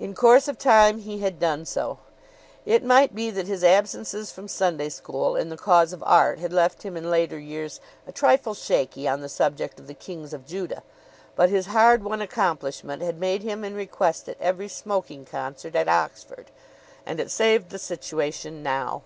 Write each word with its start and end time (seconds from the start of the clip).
In 0.00 0.12
course 0.12 0.48
of 0.48 0.58
time 0.58 0.98
he 0.98 1.20
had 1.20 1.38
done 1.38 1.64
so. 1.64 2.00
It 2.66 2.82
might 2.82 3.14
be 3.14 3.30
that 3.30 3.46
his 3.46 3.62
absences 3.62 4.32
from 4.32 4.48
Sunday 4.48 4.88
school 4.88 5.36
in 5.36 5.50
the 5.50 5.56
cause 5.56 5.92
of 5.92 6.02
art 6.02 6.40
had 6.40 6.52
left 6.52 6.82
him 6.82 6.96
in 6.96 7.08
later 7.12 7.38
years 7.38 7.78
a 8.08 8.10
trifle 8.10 8.54
shaky 8.54 9.06
on 9.06 9.20
the 9.20 9.28
subject 9.28 9.78
of 9.78 9.86
the 9.86 9.94
Kings 9.94 10.32
of 10.32 10.48
Judah, 10.48 10.82
but 11.36 11.48
his 11.48 11.66
hard 11.66 12.02
won 12.02 12.20
accomplishment 12.20 13.02
had 13.02 13.20
made 13.20 13.44
him 13.44 13.62
in 13.62 13.76
request 13.76 14.28
at 14.28 14.40
every 14.40 14.66
smoking 14.66 15.24
concert 15.24 15.76
at 15.76 15.86
Oxford; 15.86 16.50
and 17.06 17.20
it 17.20 17.30
saved 17.30 17.70
the 17.70 17.78
situation 17.78 18.64
now. 18.64 19.02